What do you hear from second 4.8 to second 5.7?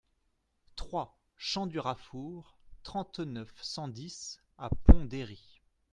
Pont-d'Héry